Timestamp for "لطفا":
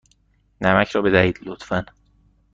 1.47-1.85